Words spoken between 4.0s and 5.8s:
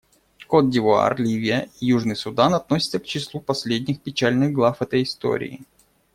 печальных глав этой истории.